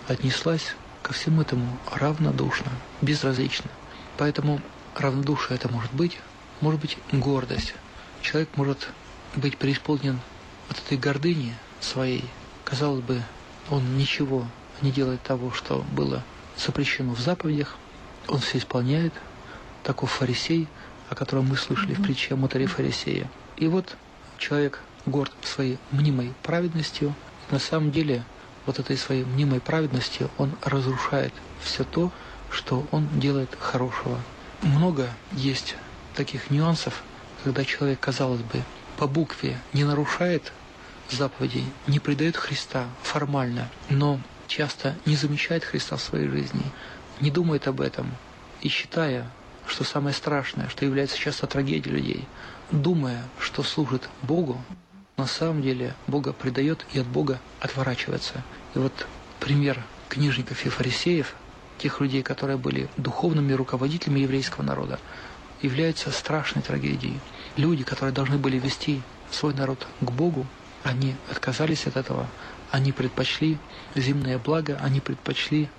отнеслась 0.07 0.75
ко 1.01 1.11
всему 1.13 1.41
этому 1.41 1.79
равнодушно, 1.91 2.71
безразлично. 3.01 3.71
Поэтому 4.17 4.61
равнодушие 4.95 5.55
это 5.55 5.69
может 5.69 5.91
быть, 5.91 6.19
может 6.61 6.79
быть 6.79 6.97
гордость, 7.11 7.73
человек 8.21 8.49
может 8.55 8.87
быть 9.35 9.57
преисполнен 9.57 10.19
от 10.69 10.79
этой 10.79 10.97
гордыни 10.97 11.53
своей. 11.79 12.23
Казалось 12.63 13.03
бы, 13.03 13.21
он 13.69 13.97
ничего 13.97 14.45
не 14.81 14.91
делает 14.91 15.21
того, 15.21 15.51
что 15.51 15.83
было 15.91 16.23
запрещено 16.57 17.13
в 17.13 17.19
заповедях, 17.19 17.75
он 18.27 18.39
все 18.39 18.59
исполняет, 18.59 19.13
таков 19.83 20.11
фарисей, 20.11 20.67
о 21.09 21.15
котором 21.15 21.47
мы 21.47 21.57
слышали 21.57 21.93
в 21.93 22.03
притче 22.03 22.35
о 22.35 22.37
моторе 22.37 22.67
фарисея. 22.67 23.29
И 23.57 23.67
вот 23.67 23.97
человек 24.37 24.79
горд 25.05 25.31
своей 25.43 25.77
мнимой 25.91 26.33
праведностью, 26.43 27.13
на 27.49 27.59
самом 27.59 27.91
деле 27.91 28.23
вот 28.65 28.79
этой 28.79 28.97
своей 28.97 29.25
мнимой 29.25 29.59
праведностью 29.59 30.29
он 30.37 30.51
разрушает 30.63 31.33
все 31.61 31.83
то, 31.83 32.11
что 32.51 32.85
он 32.91 33.07
делает 33.19 33.49
хорошего. 33.59 34.19
Много 34.61 35.09
есть 35.31 35.75
таких 36.15 36.49
нюансов, 36.49 37.03
когда 37.43 37.63
человек, 37.65 37.99
казалось 37.99 38.41
бы, 38.41 38.63
по 38.97 39.07
букве 39.07 39.59
не 39.73 39.83
нарушает 39.83 40.51
заповедей, 41.09 41.65
не 41.87 41.99
предает 41.99 42.37
Христа 42.37 42.85
формально, 43.01 43.69
но 43.89 44.19
часто 44.47 44.95
не 45.05 45.15
замечает 45.15 45.63
Христа 45.63 45.97
в 45.97 46.01
своей 46.01 46.27
жизни, 46.27 46.63
не 47.19 47.31
думает 47.31 47.67
об 47.67 47.81
этом 47.81 48.11
и 48.61 48.69
считая, 48.69 49.29
что 49.67 49.83
самое 49.83 50.13
страшное, 50.13 50.69
что 50.69 50.85
является 50.85 51.17
часто 51.17 51.47
трагедией 51.47 51.95
людей, 51.95 52.27
думая, 52.71 53.23
что 53.39 53.63
служит 53.63 54.09
Богу, 54.21 54.61
на 55.17 55.27
самом 55.27 55.61
деле 55.61 55.93
Бога 56.07 56.33
предает 56.33 56.85
и 56.93 56.99
от 56.99 57.07
Бога 57.07 57.39
отворачивается. 57.59 58.43
И 58.75 58.79
вот 58.79 59.07
пример 59.39 59.83
книжников 60.09 60.65
и 60.65 60.69
фарисеев, 60.69 61.35
тех 61.77 61.99
людей, 61.99 62.21
которые 62.21 62.57
были 62.57 62.89
духовными 62.97 63.53
руководителями 63.53 64.19
еврейского 64.19 64.63
народа, 64.63 64.99
является 65.61 66.11
страшной 66.11 66.63
трагедией. 66.63 67.19
Люди, 67.57 67.83
которые 67.83 68.13
должны 68.13 68.37
были 68.37 68.57
вести 68.57 69.01
свой 69.29 69.53
народ 69.53 69.87
к 69.99 70.11
Богу, 70.11 70.45
они 70.83 71.15
отказались 71.29 71.87
от 71.87 71.95
этого, 71.97 72.27
они 72.71 72.91
предпочли 72.91 73.57
земное 73.95 74.39
благо, 74.39 74.79
они 74.81 74.99
предпочли 74.99 75.69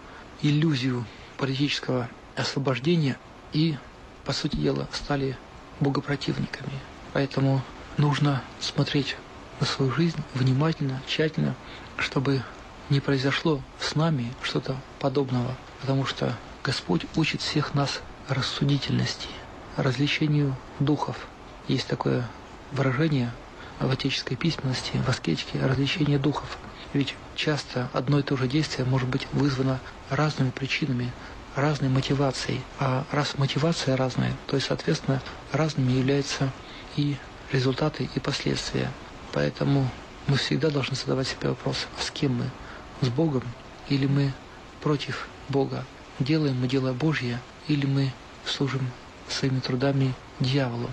иллюзию 0.42 1.04
политического 1.38 2.08
освобождения 2.36 3.18
и, 3.52 3.76
по 4.24 4.32
сути 4.32 4.56
дела, 4.56 4.88
стали 4.92 5.36
богопротивниками. 5.80 6.72
Поэтому 7.12 7.62
нужно 7.96 8.42
смотреть 8.60 9.16
на 9.60 9.66
свою 9.66 9.92
жизнь 9.92 10.22
внимательно, 10.34 11.02
тщательно, 11.06 11.54
чтобы 11.96 12.42
не 12.90 13.00
произошло 13.00 13.60
с 13.80 13.94
нами 13.94 14.32
что-то 14.42 14.76
подобного, 14.98 15.56
потому 15.80 16.04
что 16.04 16.36
Господь 16.62 17.06
учит 17.16 17.40
всех 17.40 17.74
нас 17.74 18.00
рассудительности, 18.28 19.28
развлечению 19.76 20.56
духов. 20.78 21.26
Есть 21.68 21.86
такое 21.86 22.28
выражение 22.72 23.30
в 23.80 23.90
отеческой 23.90 24.36
письменности, 24.36 24.92
в 25.04 25.08
аскетике 25.08 25.64
развлечение 25.64 26.18
духов. 26.18 26.58
Ведь 26.92 27.14
часто 27.34 27.88
одно 27.92 28.18
и 28.18 28.22
то 28.22 28.36
же 28.36 28.46
действие 28.46 28.86
может 28.86 29.08
быть 29.08 29.26
вызвано 29.32 29.80
разными 30.10 30.50
причинами, 30.50 31.10
разной 31.54 31.88
мотивацией. 31.88 32.60
А 32.78 33.04
раз 33.10 33.38
мотивация 33.38 33.96
разная, 33.96 34.32
то 34.46 34.56
и, 34.56 34.60
соответственно, 34.60 35.22
разными 35.52 35.92
являются 35.92 36.50
и 36.96 37.16
результаты, 37.50 38.08
и 38.14 38.20
последствия. 38.20 38.90
Поэтому 39.32 39.88
мы 40.26 40.36
всегда 40.36 40.70
должны 40.70 40.96
задавать 40.96 41.28
себе 41.28 41.48
вопрос, 41.48 41.86
а 41.98 42.02
с 42.02 42.10
кем 42.10 42.36
мы? 42.36 42.50
С 43.00 43.08
Богом 43.08 43.42
или 43.88 44.06
мы 44.06 44.32
против 44.80 45.28
Бога? 45.48 45.84
Делаем 46.18 46.60
мы 46.60 46.68
дело 46.68 46.92
Божье 46.92 47.40
или 47.68 47.86
мы 47.86 48.12
служим 48.44 48.88
своими 49.32 49.60
трудами 49.60 50.14
дьяволу? 50.40 50.88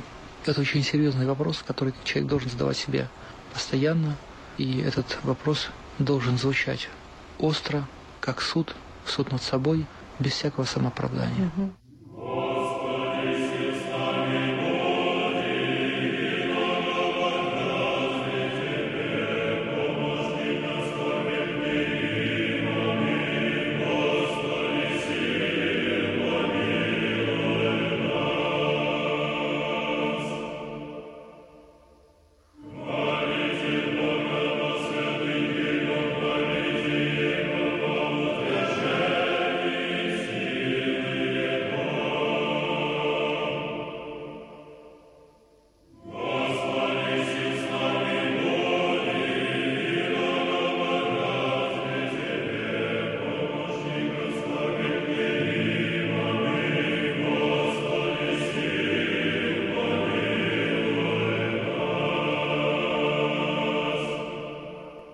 Это 0.46 0.62
очень 0.62 0.84
серьезный 0.84 1.26
вопрос, 1.26 1.64
который 1.66 1.94
человек 2.04 2.30
должен 2.30 2.50
задавать 2.50 2.78
себе 2.78 3.08
постоянно, 3.54 4.16
и 4.58 4.80
этот 4.80 5.20
вопрос 5.24 5.68
должен 6.00 6.38
звучать 6.38 6.90
остро, 7.38 7.88
как 8.22 8.42
суд, 8.42 8.76
суд 9.06 9.32
над 9.32 9.42
собой– 9.42 9.86
без 10.20 10.34
всякого 10.34 10.66
самооправдания. 10.66 11.52
Угу. 11.56 11.74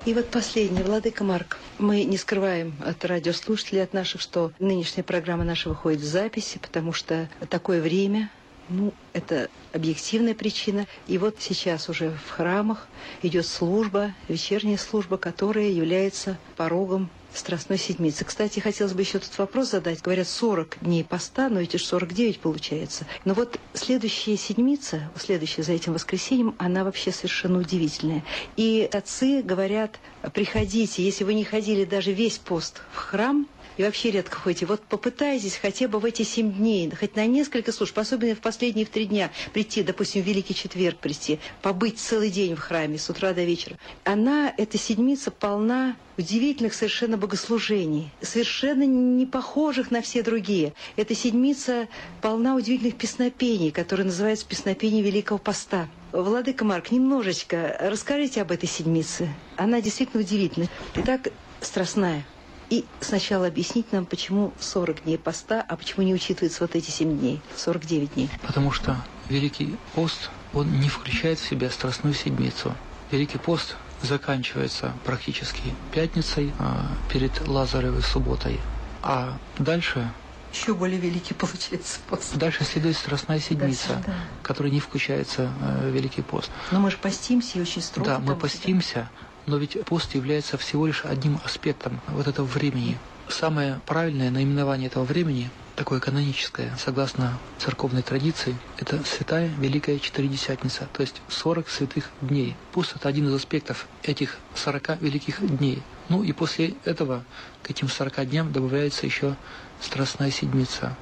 И 0.06 0.14
вот 0.14 0.28
последний, 0.28 0.84
Владыка 0.84 1.24
Марк. 1.24 1.58
Мы 1.80 2.04
не 2.04 2.18
скрываем 2.18 2.76
от 2.86 3.04
радиослушателей, 3.06 3.82
от 3.82 3.94
наших, 3.94 4.22
что 4.22 4.52
нынешняя 4.60 5.04
программа 5.04 5.44
наша 5.44 5.68
выходит 5.68 6.00
в 6.02 6.06
записи, 6.06 6.60
потому 6.62 6.94
что 6.94 7.28
такое 7.50 7.82
время, 7.82 8.30
ну, 8.70 8.94
это 9.14 9.50
объективная 9.74 10.36
причина. 10.36 10.86
И 11.08 11.18
вот 11.18 11.38
сейчас 11.40 11.90
уже 11.90 12.12
в 12.12 12.30
храмах 12.30 12.88
идет 13.24 13.48
служба, 13.48 14.14
вечерняя 14.28 14.78
служба, 14.78 15.18
которая 15.18 15.70
является 15.70 16.38
порогом 16.56 17.10
Страстной 17.38 17.78
Седмицы. 17.78 18.26
Кстати, 18.26 18.60
хотелось 18.60 18.94
бы 18.94 19.02
еще 19.02 19.20
тут 19.20 19.38
вопрос 19.38 19.72
задать. 19.72 20.02
Говорят, 20.02 20.28
40 20.28 20.78
дней 20.82 21.04
поста, 21.04 21.50
но 21.50 21.60
эти 21.60 21.78
же 21.78 21.86
49 21.86 22.40
получается. 22.40 23.06
Но 23.26 23.34
вот 23.34 23.60
следующая 23.74 24.38
Седмица, 24.38 25.10
следующая 25.18 25.64
за 25.64 25.74
этим 25.74 25.94
воскресеньем, 25.94 26.56
она 26.58 26.84
вообще 26.84 27.12
совершенно 27.12 27.60
удивительная. 27.60 28.24
И 28.56 28.90
отцы 28.92 29.42
говорят, 29.42 30.00
приходите, 30.34 31.04
если 31.04 31.24
вы 31.24 31.34
не 31.34 31.44
ходили 31.44 31.86
даже 31.86 32.12
весь 32.12 32.38
пост 32.38 32.82
в 32.92 32.98
храм, 32.98 33.48
и 33.78 33.84
вообще 33.84 34.12
редко 34.12 34.38
ходите. 34.38 34.66
Вот 34.66 34.82
попытайтесь 34.82 35.58
хотя 35.58 35.88
бы 35.88 36.00
в 36.00 36.06
эти 36.06 36.24
семь 36.24 36.52
дней, 36.54 36.92
хоть 36.98 37.16
на 37.16 37.26
несколько 37.26 37.72
служб, 37.72 37.98
особенно 37.98 38.36
в 38.36 38.40
последние 38.40 38.86
в 38.86 38.90
три 38.90 39.06
дня, 39.06 39.32
прийти, 39.54 39.84
допустим, 39.84 40.24
в 40.24 40.26
Великий 40.26 40.56
Четверг 40.56 40.98
прийти, 41.00 41.40
побыть 41.62 42.00
целый 42.00 42.30
день 42.30 42.56
в 42.56 42.60
храме 42.60 42.98
с 42.98 43.10
утра 43.10 43.34
до 43.34 43.44
вечера. 43.44 43.78
Она, 44.04 44.54
эта 44.58 44.78
седмица, 44.78 45.32
полна 45.32 45.96
удивительных 46.18 46.74
совершенно 46.74 47.18
богослужений, 47.18 48.12
совершенно 48.22 48.84
не 48.84 49.26
похожих 49.26 49.92
на 49.92 50.02
все 50.02 50.24
другие. 50.24 50.74
Эта 50.96 51.16
седмица 51.16 51.88
полна 52.22 52.56
удивительных 52.56 52.96
песнопений, 52.96 53.72
которые 53.72 54.06
называются 54.06 54.46
песнопения 54.46 55.02
Великого 55.02 55.38
Поста. 55.38 55.88
Владыка 56.12 56.64
Марк, 56.64 56.92
немножечко 56.92 57.78
расскажите 57.82 58.42
об 58.42 58.52
этой 58.52 58.68
седмице. 58.68 59.30
Она 59.58 59.82
действительно 59.82 60.24
удивительна. 60.24 60.68
Итак, 60.96 61.30
страстная. 61.62 62.26
И 62.70 62.86
сначала 63.00 63.48
объяснить 63.48 63.92
нам, 63.92 64.06
почему 64.06 64.52
40 64.60 65.04
дней 65.04 65.18
поста, 65.18 65.64
а 65.68 65.76
почему 65.76 66.04
не 66.04 66.14
учитывается 66.14 66.64
вот 66.64 66.76
эти 66.76 66.90
7 66.90 67.20
дней, 67.20 67.42
49 67.56 68.14
дней. 68.16 68.30
Потому 68.42 68.72
что 68.72 68.98
Великий 69.30 69.76
пост, 69.94 70.30
он 70.54 70.80
не 70.80 70.90
включает 70.90 71.40
в 71.40 71.48
себя 71.48 71.70
Страстную 71.70 72.14
Седмицу. 72.14 72.76
Великий 73.12 73.38
пост 73.38 73.76
заканчивается 74.02 74.94
практически 75.04 75.64
пятницей 75.92 76.54
а, 76.60 76.88
перед 77.12 77.48
Лазаревой 77.48 78.02
субботой. 78.02 78.60
А 79.02 79.38
дальше 79.58 80.12
еще 80.56 80.74
более 80.74 80.98
великий 80.98 81.34
получается 81.34 82.00
пост. 82.10 82.38
Дальше 82.38 82.64
следует 82.64 82.96
Страстная 82.96 83.40
Седмица, 83.40 83.90
Дальше, 83.90 84.04
да. 84.08 84.14
которая 84.42 84.72
не 84.72 84.80
включается 84.80 85.52
э, 85.62 85.92
Великий 85.92 86.22
пост. 86.22 86.50
Но 86.72 86.80
мы 86.80 86.92
же 86.92 86.98
постимся 86.98 87.60
и 87.60 87.62
очень 87.62 87.82
строго. 87.82 88.12
Да, 88.12 88.20
мы 88.20 88.38
постимся, 88.38 88.90
себя. 88.90 89.10
Но 89.48 89.58
ведь 89.58 89.84
пост 89.84 90.16
является 90.16 90.58
всего 90.58 90.88
лишь 90.88 91.04
одним 91.04 91.42
аспектом 91.44 92.00
вот 92.08 92.28
этого 92.28 92.46
времени. 92.46 92.98
Самое 93.28 93.82
правильное 93.86 94.32
наименование 94.32 94.88
этого 94.88 95.04
времени, 95.04 95.50
такое 95.76 96.00
каноническое, 96.00 96.76
согласно 96.78 97.38
церковной 97.58 98.02
традиции, 98.02 98.56
это 98.78 99.04
Святая 99.04 99.48
Великая 99.60 100.00
Четыредесятница, 100.00 100.88
то 100.94 101.02
есть 101.02 101.22
40 101.28 101.70
святых 101.70 102.10
дней. 102.22 102.56
Пост– 102.72 102.94
это 102.96 103.10
один 103.10 103.28
из 103.28 103.34
аспектов 103.34 103.88
этих 104.04 104.38
40 104.56 105.02
великих 105.02 105.46
дней. 105.58 105.84
Ну 106.10 106.24
и 106.24 106.32
после 106.32 106.76
этого 106.86 107.24
к 107.64 107.70
этим 107.70 107.90
40 107.90 108.30
дням 108.30 108.52
добавляется 108.52 109.06
еще 109.06 109.36
Страстная 109.82 110.32
Седмица. 110.32 110.96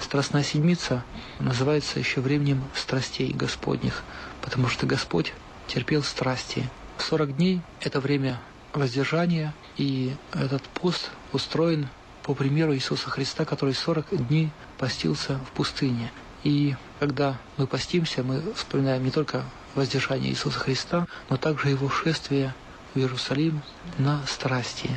Страстная 0.00 0.42
Седмица 0.42 1.02
называется 1.38 1.98
еще 1.98 2.20
временем 2.20 2.62
страстей 2.74 3.32
Господних, 3.32 4.04
потому 4.42 4.68
что 4.68 4.86
Господь 4.86 5.32
терпел 5.66 6.02
страсти, 6.02 6.68
40 6.98 7.36
дней– 7.36 7.60
это 7.80 8.00
время 8.00 8.40
воздержания, 8.72 9.54
и 9.76 10.14
этот 10.32 10.62
пост 10.62 11.10
устроен 11.32 11.88
по 12.28 12.34
примеру 12.34 12.74
Иисуса 12.74 13.08
Христа, 13.08 13.46
который 13.46 13.72
40 13.72 14.28
дней 14.28 14.50
постился 14.76 15.38
в 15.38 15.52
пустыне. 15.52 16.12
И 16.44 16.76
когда 17.00 17.38
мы 17.56 17.66
постимся, 17.66 18.22
мы 18.22 18.42
вспоминаем 18.54 19.02
не 19.02 19.10
только 19.10 19.44
воздержание 19.74 20.30
Иисуса 20.30 20.58
Христа, 20.58 21.06
но 21.30 21.38
также 21.38 21.70
его 21.70 21.88
шествие 21.88 22.54
в 22.92 22.98
Иерусалим 22.98 23.62
на 23.96 24.20
страсти. 24.26 24.90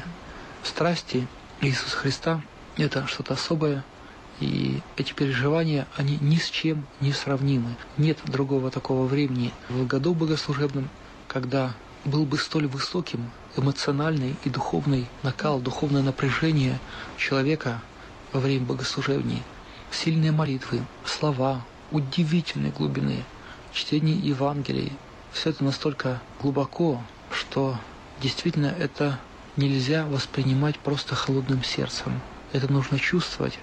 Страсти 0.62 1.26
Иисуса 1.62 1.96
Христа– 1.96 2.42
это 2.76 3.08
что-то 3.08 3.36
особое, 3.36 3.86
и 4.42 4.82
эти 4.98 5.14
переживания, 5.14 5.88
они 5.96 6.18
ни 6.20 6.36
с 6.36 6.50
чем 6.50 6.86
не 7.00 7.14
сравнимы. 7.14 7.78
Нет 7.96 8.18
другого 8.26 8.72
такого 8.72 9.06
времени 9.06 9.54
в 9.70 9.88
году 9.88 10.14
богослужебном, 10.14 10.90
когда 11.30 11.76
был 12.04 12.26
бы 12.26 12.38
столь 12.38 12.68
высоким 12.68 13.32
эмоциональный 13.58 14.36
и 14.44 14.50
духовный 14.50 15.08
накал, 15.24 15.60
духовное 15.60 16.02
напряжение 16.02 16.80
человека 17.18 17.82
во 18.32 18.40
время 18.40 18.66
богослужений, 18.66 19.44
сильные 19.92 20.32
молитвы, 20.32 20.82
слова 21.06 21.66
удивительной 21.92 22.72
глубины, 22.72 23.24
чтение 23.74 24.16
Евангелий, 24.16 24.92
все 25.32 25.50
это 25.50 25.64
настолько 25.64 26.22
глубоко, 26.42 27.02
что 27.32 27.78
действительно 28.22 28.68
это 28.68 29.20
нельзя 29.58 30.06
воспринимать 30.06 30.78
просто 30.80 31.16
холодным 31.16 31.64
сердцем. 31.64 32.20
Это 32.54 32.72
нужно 32.72 33.00
чувствовать. 33.00 33.58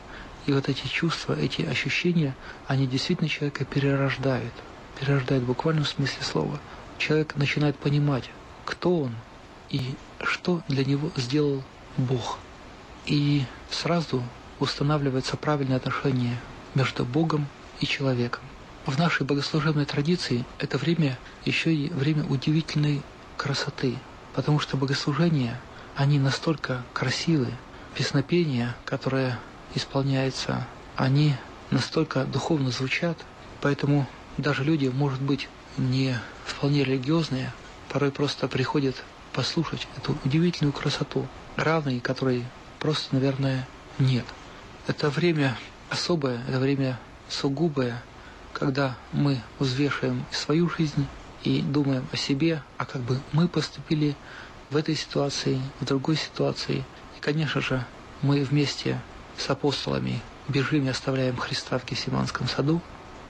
И 0.47 0.53
вот 0.53 0.69
эти 0.69 0.87
чувства, 0.87 1.39
эти 1.39 1.63
ощущения, 1.63 2.35
они 2.67 2.87
действительно 2.87 3.29
человека 3.29 3.65
перерождают. 3.65 4.53
Перерождают 4.99 5.45
в 5.45 5.85
смысле 5.85 6.23
слова. 6.23 6.59
Человек 6.97 7.37
начинает 7.37 7.77
понимать, 7.79 8.31
кто 8.65 9.03
он 9.03 9.13
и 9.71 9.95
что 10.23 10.63
для 10.69 10.85
него 10.85 11.11
сделал 11.17 11.63
Бог. 11.97 12.39
И 13.07 13.45
сразу 13.71 14.23
устанавливается 14.61 15.37
правильное 15.37 15.77
отношение 15.77 16.37
между 16.75 17.05
Богом 17.05 17.47
и 17.81 17.87
человеком. 17.87 18.43
В 18.87 18.99
нашей 18.99 19.27
богослужебной 19.27 19.85
традиции 19.85 20.45
это 20.59 20.79
время 20.79 21.19
еще 21.45 21.75
и 21.75 21.91
время 21.91 22.25
удивительной 22.25 23.03
красоты, 23.37 23.97
потому 24.35 24.59
что 24.59 24.77
богослужения, 24.77 25.61
они 25.95 26.19
настолько 26.19 26.85
красивы, 26.93 27.49
песнопения, 27.95 28.77
которое 28.85 29.39
исполняется, 29.75 30.67
они 30.97 31.35
настолько 31.71 32.25
духовно 32.25 32.71
звучат, 32.71 33.19
поэтому 33.61 34.07
даже 34.37 34.65
люди, 34.65 34.89
может 34.89 35.21
быть, 35.21 35.49
не 35.77 36.17
вполне 36.45 36.85
религиозные, 36.85 37.53
порой 37.89 38.11
просто 38.11 38.49
приходят 38.49 38.97
послушать 39.39 39.87
эту 39.97 40.19
удивительную 40.25 40.73
красоту, 40.73 41.25
равной 41.55 42.01
которой 42.01 42.45
просто, 42.81 43.15
наверное, 43.15 43.69
нет. 44.01 44.25
Это 44.89 45.11
время 45.11 45.57
особое, 45.91 46.43
это 46.49 46.59
время 46.59 46.99
сугубое, 47.29 48.03
когда 48.53 48.97
мы 49.13 49.41
взвешиваем 49.61 50.25
свою 50.33 50.69
жизнь 50.69 51.07
и 51.45 51.63
думаем 51.63 52.05
о 52.11 52.17
себе, 52.17 52.65
а 52.79 52.85
как 52.85 53.01
бы 53.03 53.21
мы 53.31 53.47
поступили 53.47 54.17
в 54.71 54.77
этой 54.77 54.97
ситуации, 54.97 55.61
в 55.79 55.85
другой 55.85 56.17
ситуации. 56.17 56.85
И, 57.17 57.21
конечно 57.21 57.61
же, 57.61 57.87
мы 58.23 58.43
вместе 58.43 59.01
с 59.37 59.49
апостолами 59.49 60.21
бежим 60.49 60.85
и 60.87 60.89
оставляем 60.89 61.37
Христа 61.37 61.79
в 61.79 61.87
Гефсиманском 61.87 62.49
саду, 62.49 62.81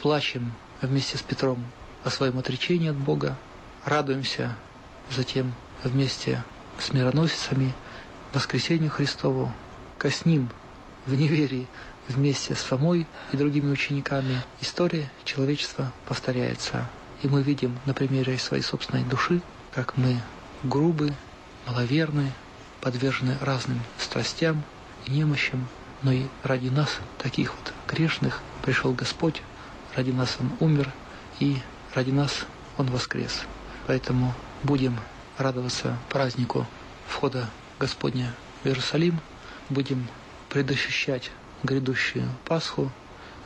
плачем 0.00 0.54
вместе 0.80 1.18
с 1.18 1.20
Петром 1.20 1.62
о 2.02 2.08
своем 2.08 2.38
отречении 2.38 2.88
от 2.88 2.96
Бога, 2.96 3.36
радуемся 3.84 4.56
затем 5.10 5.52
вместе 5.84 6.42
с 6.78 6.92
мироносицами 6.92 7.74
воскресению 8.32 8.90
Христову, 8.90 9.52
косним 9.98 10.48
в 11.06 11.14
неверии 11.14 11.66
вместе 12.08 12.54
с 12.54 12.58
Фомой 12.58 13.06
и 13.32 13.36
другими 13.36 13.70
учениками. 13.70 14.42
История 14.60 15.10
человечества 15.24 15.92
повторяется. 16.06 16.88
И 17.22 17.28
мы 17.28 17.42
видим 17.42 17.78
на 17.84 17.94
примере 17.94 18.38
своей 18.38 18.62
собственной 18.62 19.04
души, 19.04 19.42
как 19.74 19.96
мы 19.96 20.20
грубы, 20.62 21.12
маловерны, 21.66 22.32
подвержены 22.80 23.36
разным 23.40 23.80
страстям 23.98 24.62
и 25.06 25.10
немощам, 25.10 25.68
но 26.02 26.12
и 26.12 26.26
ради 26.44 26.68
нас, 26.68 26.98
таких 27.18 27.54
вот 27.54 27.72
грешных, 27.88 28.40
пришел 28.62 28.92
Господь, 28.92 29.42
ради 29.96 30.10
нас 30.10 30.36
Он 30.38 30.52
умер, 30.60 30.92
и 31.40 31.58
ради 31.94 32.10
нас 32.10 32.46
Он 32.76 32.86
воскрес. 32.86 33.42
Поэтому 33.86 34.32
будем 34.62 34.96
радоваться 35.38 35.96
празднику 36.10 36.66
входа 37.06 37.48
Господня 37.78 38.34
в 38.62 38.66
Иерусалим, 38.66 39.20
будем 39.68 40.06
предощущать 40.48 41.30
грядущую 41.62 42.28
Пасху. 42.44 42.90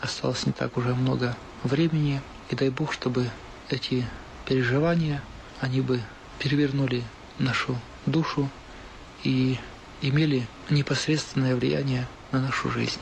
Осталось 0.00 0.46
не 0.46 0.52
так 0.52 0.76
уже 0.76 0.94
много 0.94 1.36
времени, 1.62 2.20
и 2.50 2.56
дай 2.56 2.70
Бог, 2.70 2.92
чтобы 2.92 3.30
эти 3.68 4.04
переживания, 4.46 5.22
они 5.60 5.80
бы 5.80 6.00
перевернули 6.38 7.04
нашу 7.38 7.78
душу 8.06 8.48
и 9.22 9.58
имели 10.00 10.46
непосредственное 10.70 11.54
влияние 11.54 12.08
на 12.32 12.40
нашу 12.40 12.70
жизнь. 12.70 12.98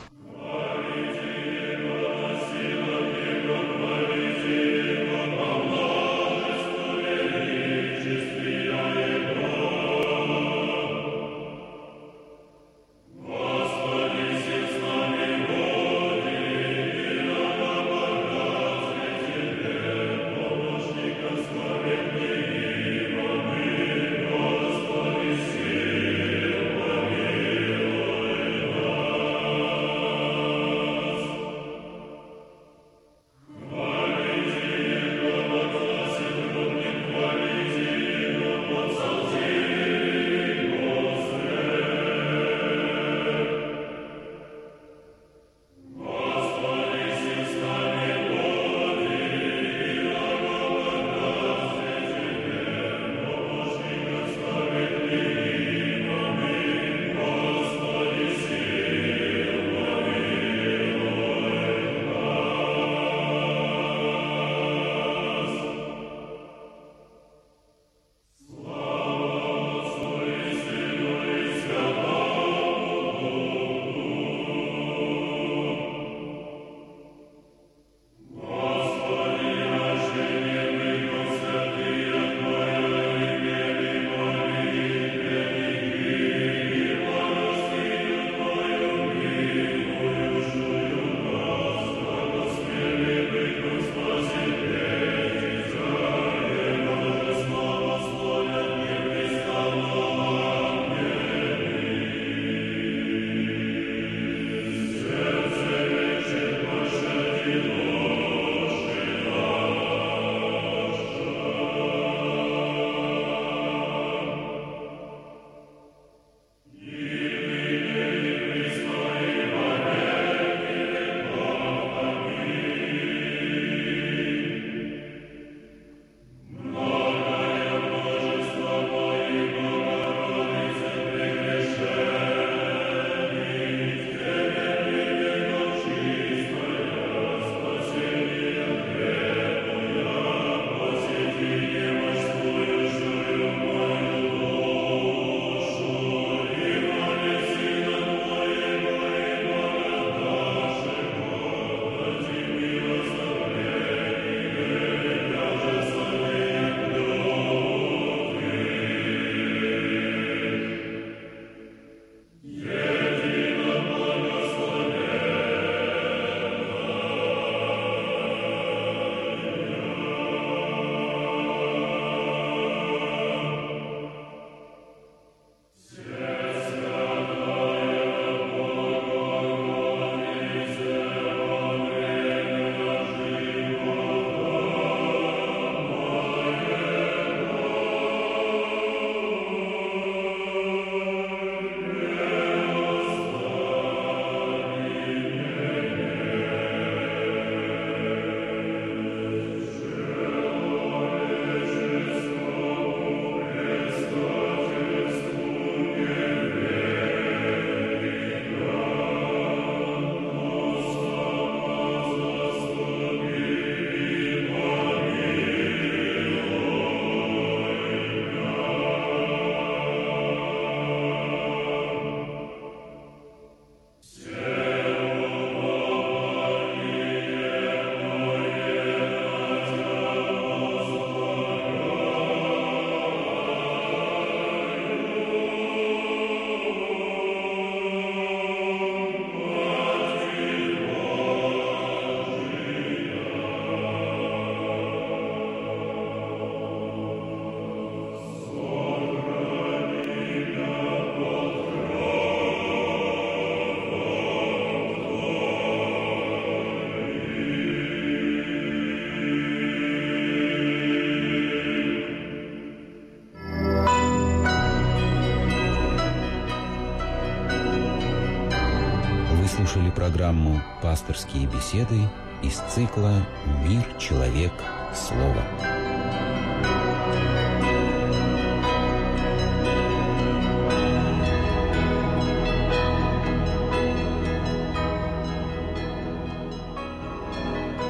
«Пасторские 271.01 271.47
беседы» 271.47 271.99
из 272.43 272.57
цикла 272.71 273.25
«Мир, 273.65 273.83
человек, 273.97 274.53
слово». 274.93 275.41